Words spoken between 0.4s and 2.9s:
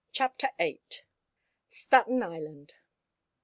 VIII. STATEN ISLAND.